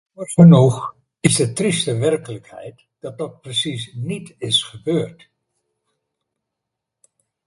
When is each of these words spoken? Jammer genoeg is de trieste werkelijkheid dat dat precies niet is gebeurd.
Jammer 0.15 0.29
genoeg 0.31 0.95
is 1.19 1.35
de 1.35 1.53
trieste 1.53 1.97
werkelijkheid 1.97 2.87
dat 2.99 3.17
dat 3.17 3.41
precies 3.41 3.93
niet 3.93 4.35
is 4.37 4.63
gebeurd. 4.63 5.29